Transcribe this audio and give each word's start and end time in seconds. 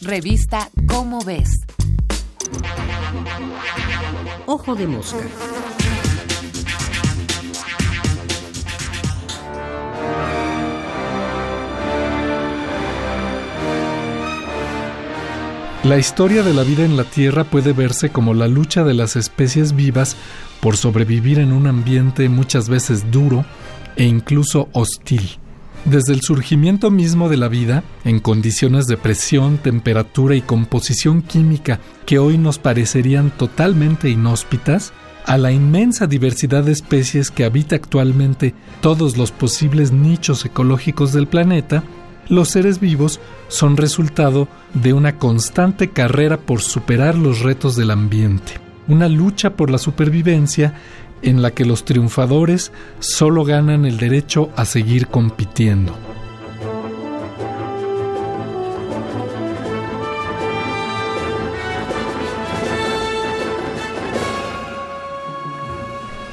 Revista 0.00 0.70
Cómo 0.86 1.24
ves. 1.24 1.50
Ojo 4.46 4.76
de 4.76 4.86
mosca. 4.86 5.18
La 15.82 15.98
historia 15.98 16.44
de 16.44 16.54
la 16.54 16.62
vida 16.62 16.84
en 16.84 16.96
la 16.96 17.02
Tierra 17.02 17.42
puede 17.42 17.72
verse 17.72 18.10
como 18.10 18.34
la 18.34 18.46
lucha 18.46 18.84
de 18.84 18.94
las 18.94 19.16
especies 19.16 19.74
vivas 19.74 20.16
por 20.60 20.76
sobrevivir 20.76 21.40
en 21.40 21.52
un 21.52 21.66
ambiente 21.66 22.28
muchas 22.28 22.68
veces 22.68 23.10
duro 23.10 23.44
e 23.96 24.04
incluso 24.04 24.68
hostil. 24.72 25.40
Desde 25.84 26.12
el 26.12 26.20
surgimiento 26.20 26.90
mismo 26.90 27.28
de 27.28 27.36
la 27.36 27.48
vida, 27.48 27.82
en 28.04 28.18
condiciones 28.20 28.86
de 28.86 28.96
presión, 28.96 29.58
temperatura 29.58 30.34
y 30.34 30.42
composición 30.42 31.22
química 31.22 31.80
que 32.04 32.18
hoy 32.18 32.36
nos 32.36 32.58
parecerían 32.58 33.30
totalmente 33.30 34.10
inhóspitas, 34.10 34.92
a 35.24 35.36
la 35.36 35.52
inmensa 35.52 36.06
diversidad 36.06 36.64
de 36.64 36.72
especies 36.72 37.30
que 37.30 37.44
habita 37.44 37.76
actualmente 37.76 38.54
todos 38.80 39.18
los 39.18 39.30
posibles 39.30 39.92
nichos 39.92 40.44
ecológicos 40.46 41.12
del 41.12 41.26
planeta, 41.26 41.84
los 42.30 42.48
seres 42.48 42.80
vivos 42.80 43.20
son 43.48 43.76
resultado 43.76 44.48
de 44.74 44.94
una 44.94 45.16
constante 45.16 45.90
carrera 45.90 46.38
por 46.38 46.62
superar 46.62 47.14
los 47.14 47.40
retos 47.40 47.76
del 47.76 47.90
ambiente, 47.90 48.54
una 48.86 49.08
lucha 49.08 49.54
por 49.54 49.70
la 49.70 49.78
supervivencia 49.78 50.74
en 51.22 51.42
la 51.42 51.52
que 51.52 51.64
los 51.64 51.84
triunfadores 51.84 52.72
solo 53.00 53.44
ganan 53.44 53.84
el 53.84 53.98
derecho 53.98 54.50
a 54.56 54.64
seguir 54.64 55.08
compitiendo. 55.08 56.07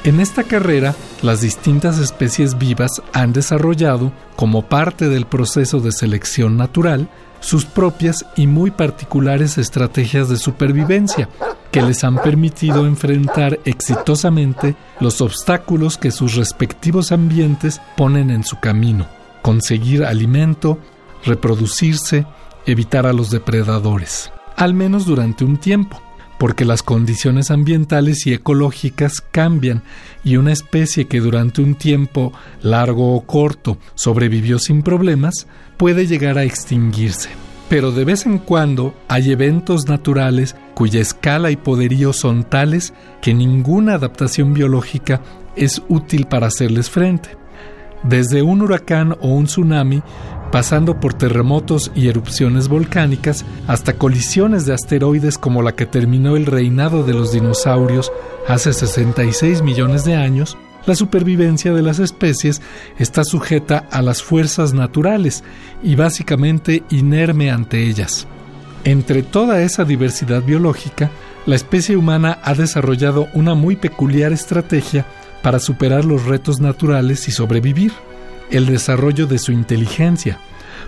En 0.06 0.20
esta 0.20 0.44
carrera, 0.44 0.94
las 1.20 1.40
distintas 1.40 1.98
especies 1.98 2.58
vivas 2.58 3.02
han 3.12 3.32
desarrollado, 3.32 4.12
como 4.36 4.62
parte 4.62 5.08
del 5.08 5.26
proceso 5.26 5.80
de 5.80 5.90
selección 5.90 6.56
natural, 6.56 7.08
sus 7.40 7.64
propias 7.64 8.24
y 8.36 8.46
muy 8.46 8.70
particulares 8.70 9.58
estrategias 9.58 10.28
de 10.28 10.36
supervivencia, 10.36 11.28
que 11.72 11.82
les 11.82 12.04
han 12.04 12.22
permitido 12.22 12.86
enfrentar 12.86 13.58
exitosamente 13.64 14.76
los 15.00 15.20
obstáculos 15.20 15.98
que 15.98 16.12
sus 16.12 16.36
respectivos 16.36 17.10
ambientes 17.10 17.80
ponen 17.96 18.30
en 18.30 18.44
su 18.44 18.60
camino, 18.60 19.08
conseguir 19.42 20.04
alimento, 20.04 20.78
reproducirse, 21.24 22.24
evitar 22.64 23.08
a 23.08 23.12
los 23.12 23.30
depredadores, 23.30 24.30
al 24.54 24.72
menos 24.72 25.04
durante 25.04 25.44
un 25.44 25.56
tiempo 25.56 26.00
porque 26.38 26.64
las 26.64 26.82
condiciones 26.82 27.50
ambientales 27.50 28.26
y 28.26 28.32
ecológicas 28.32 29.20
cambian 29.20 29.82
y 30.24 30.36
una 30.36 30.52
especie 30.52 31.06
que 31.06 31.20
durante 31.20 31.62
un 31.62 31.74
tiempo 31.74 32.32
largo 32.62 33.14
o 33.14 33.22
corto 33.22 33.78
sobrevivió 33.94 34.58
sin 34.58 34.82
problemas 34.82 35.46
puede 35.76 36.06
llegar 36.06 36.38
a 36.38 36.44
extinguirse. 36.44 37.30
Pero 37.68 37.90
de 37.90 38.04
vez 38.04 38.26
en 38.26 38.38
cuando 38.38 38.94
hay 39.08 39.32
eventos 39.32 39.88
naturales 39.88 40.54
cuya 40.74 41.00
escala 41.00 41.50
y 41.50 41.56
poderío 41.56 42.12
son 42.12 42.44
tales 42.44 42.94
que 43.20 43.34
ninguna 43.34 43.94
adaptación 43.94 44.54
biológica 44.54 45.20
es 45.56 45.82
útil 45.88 46.26
para 46.26 46.46
hacerles 46.46 46.90
frente. 46.90 47.30
Desde 48.04 48.42
un 48.42 48.62
huracán 48.62 49.16
o 49.20 49.28
un 49.28 49.46
tsunami 49.46 50.02
pasando 50.50 51.00
por 51.00 51.14
terremotos 51.14 51.90
y 51.94 52.08
erupciones 52.08 52.68
volcánicas 52.68 53.44
hasta 53.66 53.94
colisiones 53.94 54.66
de 54.66 54.74
asteroides 54.74 55.38
como 55.38 55.62
la 55.62 55.72
que 55.72 55.86
terminó 55.86 56.36
el 56.36 56.46
reinado 56.46 57.02
de 57.02 57.14
los 57.14 57.32
dinosaurios 57.32 58.12
hace 58.48 58.72
66 58.72 59.62
millones 59.62 60.04
de 60.04 60.14
años, 60.14 60.56
la 60.86 60.94
supervivencia 60.94 61.72
de 61.72 61.82
las 61.82 61.98
especies 61.98 62.62
está 62.98 63.24
sujeta 63.24 63.86
a 63.90 64.02
las 64.02 64.22
fuerzas 64.22 64.72
naturales 64.72 65.42
y 65.82 65.96
básicamente 65.96 66.84
inerme 66.90 67.50
ante 67.50 67.82
ellas. 67.82 68.28
Entre 68.84 69.24
toda 69.24 69.62
esa 69.62 69.84
diversidad 69.84 70.44
biológica, 70.44 71.10
la 71.44 71.56
especie 71.56 71.96
humana 71.96 72.38
ha 72.44 72.54
desarrollado 72.54 73.26
una 73.34 73.54
muy 73.54 73.74
peculiar 73.74 74.32
estrategia 74.32 75.06
para 75.42 75.58
superar 75.58 76.04
los 76.04 76.24
retos 76.24 76.60
naturales 76.60 77.26
y 77.26 77.32
sobrevivir 77.32 77.92
el 78.50 78.66
desarrollo 78.66 79.26
de 79.26 79.38
su 79.38 79.52
inteligencia, 79.52 80.38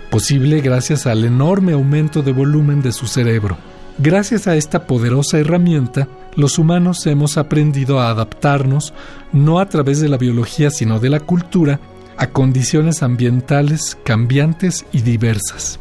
posible 0.09 0.61
gracias 0.61 1.05
al 1.05 1.23
enorme 1.23 1.73
aumento 1.73 2.21
de 2.21 2.31
volumen 2.31 2.81
de 2.81 2.91
su 2.91 3.07
cerebro. 3.07 3.57
Gracias 3.97 4.47
a 4.47 4.55
esta 4.55 4.87
poderosa 4.87 5.39
herramienta, 5.39 6.07
los 6.35 6.57
humanos 6.57 7.05
hemos 7.05 7.37
aprendido 7.37 7.99
a 7.99 8.09
adaptarnos, 8.09 8.93
no 9.33 9.59
a 9.59 9.67
través 9.67 9.99
de 9.99 10.07
la 10.07 10.17
biología, 10.17 10.71
sino 10.71 10.99
de 10.99 11.09
la 11.09 11.19
cultura, 11.19 11.79
a 12.17 12.27
condiciones 12.27 13.03
ambientales 13.03 13.97
cambiantes 14.03 14.85
y 14.91 15.01
diversas. 15.01 15.79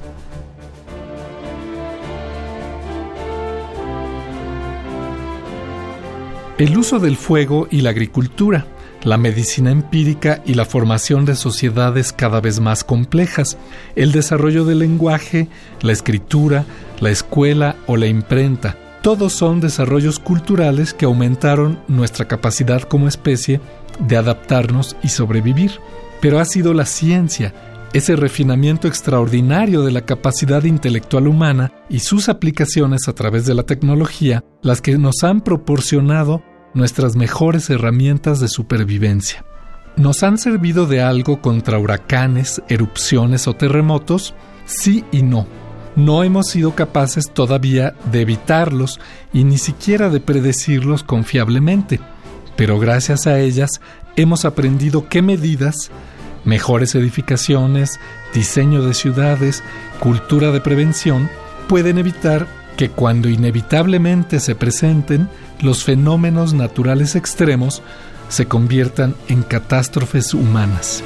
El 6.58 6.76
uso 6.76 6.98
del 6.98 7.16
fuego 7.16 7.68
y 7.70 7.82
la 7.82 7.90
agricultura 7.90 8.66
la 9.04 9.16
medicina 9.16 9.70
empírica 9.70 10.42
y 10.44 10.54
la 10.54 10.64
formación 10.64 11.24
de 11.24 11.36
sociedades 11.36 12.12
cada 12.12 12.40
vez 12.40 12.60
más 12.60 12.84
complejas, 12.84 13.56
el 13.96 14.12
desarrollo 14.12 14.64
del 14.64 14.80
lenguaje, 14.80 15.48
la 15.82 15.92
escritura, 15.92 16.64
la 17.00 17.10
escuela 17.10 17.76
o 17.86 17.96
la 17.96 18.06
imprenta. 18.06 18.76
Todos 19.02 19.32
son 19.32 19.60
desarrollos 19.60 20.18
culturales 20.18 20.92
que 20.92 21.04
aumentaron 21.04 21.78
nuestra 21.86 22.26
capacidad 22.26 22.82
como 22.82 23.06
especie 23.06 23.60
de 24.00 24.16
adaptarnos 24.16 24.96
y 25.02 25.08
sobrevivir. 25.08 25.72
Pero 26.20 26.40
ha 26.40 26.44
sido 26.44 26.74
la 26.74 26.84
ciencia, 26.84 27.54
ese 27.92 28.16
refinamiento 28.16 28.88
extraordinario 28.88 29.82
de 29.82 29.92
la 29.92 30.02
capacidad 30.02 30.64
intelectual 30.64 31.28
humana 31.28 31.72
y 31.88 32.00
sus 32.00 32.28
aplicaciones 32.28 33.08
a 33.08 33.14
través 33.14 33.46
de 33.46 33.54
la 33.54 33.62
tecnología 33.62 34.44
las 34.62 34.82
que 34.82 34.98
nos 34.98 35.22
han 35.22 35.40
proporcionado 35.42 36.42
nuestras 36.74 37.16
mejores 37.16 37.70
herramientas 37.70 38.40
de 38.40 38.48
supervivencia. 38.48 39.44
¿Nos 39.96 40.22
han 40.22 40.38
servido 40.38 40.86
de 40.86 41.02
algo 41.02 41.40
contra 41.40 41.78
huracanes, 41.78 42.62
erupciones 42.68 43.48
o 43.48 43.54
terremotos? 43.54 44.34
Sí 44.64 45.04
y 45.10 45.22
no. 45.22 45.46
No 45.96 46.22
hemos 46.22 46.48
sido 46.48 46.76
capaces 46.76 47.30
todavía 47.32 47.94
de 48.12 48.20
evitarlos 48.20 49.00
y 49.32 49.42
ni 49.42 49.58
siquiera 49.58 50.08
de 50.10 50.20
predecirlos 50.20 51.02
confiablemente, 51.02 51.98
pero 52.56 52.78
gracias 52.78 53.26
a 53.26 53.40
ellas 53.40 53.80
hemos 54.14 54.44
aprendido 54.44 55.08
qué 55.08 55.22
medidas, 55.22 55.90
mejores 56.44 56.94
edificaciones, 56.94 57.98
diseño 58.32 58.82
de 58.82 58.94
ciudades, 58.94 59.64
cultura 59.98 60.52
de 60.52 60.60
prevención, 60.60 61.28
pueden 61.68 61.98
evitar 61.98 62.46
que 62.78 62.90
cuando 62.90 63.28
inevitablemente 63.28 64.38
se 64.38 64.54
presenten, 64.54 65.28
los 65.60 65.82
fenómenos 65.82 66.54
naturales 66.54 67.16
extremos 67.16 67.82
se 68.28 68.46
conviertan 68.46 69.16
en 69.26 69.42
catástrofes 69.42 70.32
humanas. 70.32 71.02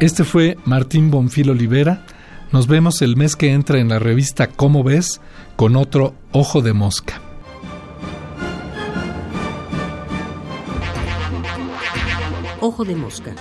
Este 0.00 0.24
fue 0.24 0.58
Martín 0.64 1.12
Bonfil 1.12 1.50
Olivera. 1.50 2.04
Nos 2.50 2.66
vemos 2.66 3.00
el 3.00 3.16
mes 3.16 3.36
que 3.36 3.52
entra 3.52 3.78
en 3.78 3.88
la 3.88 4.00
revista 4.00 4.48
Cómo 4.48 4.82
ves 4.82 5.20
con 5.54 5.76
otro 5.76 6.12
Ojo 6.32 6.62
de 6.62 6.72
Mosca. 6.72 7.20
Ojo 12.60 12.84
de 12.84 12.96
Mosca. 12.96 13.36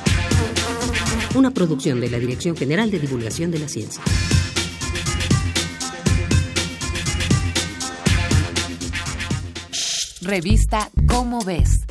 Una 1.34 1.50
producción 1.50 2.00
de 2.00 2.12
la 2.12 2.20
Dirección 2.20 2.56
General 2.56 2.92
de 2.92 3.00
Divulgación 3.00 3.50
de 3.50 3.58
la 3.58 3.68
Ciencia. 3.68 4.04
Revista 10.22 10.90
Cómo 11.08 11.40
ves. 11.44 11.82